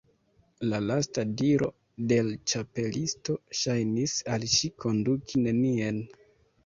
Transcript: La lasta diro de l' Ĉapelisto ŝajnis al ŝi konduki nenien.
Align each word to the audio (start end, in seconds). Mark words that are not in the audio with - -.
La 0.69 0.77
lasta 0.91 1.25
diro 1.41 1.67
de 2.11 2.17
l' 2.29 2.33
Ĉapelisto 2.53 3.37
ŝajnis 3.63 4.17
al 4.37 4.49
ŝi 4.55 4.75
konduki 4.85 5.45
nenien. 5.47 6.03